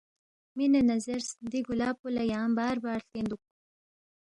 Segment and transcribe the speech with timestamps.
[0.55, 3.41] مِنے نہ زیرس، دی گُلاب پو لہ یانگ باربار ہلتین دُوک